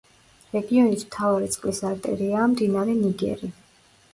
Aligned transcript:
რეგიონის 0.53 1.03
მთავარი 1.09 1.51
წყლის 1.57 1.81
არტერიაა 1.91 2.49
მდინარე 2.55 2.97
ნიგერი. 3.05 3.53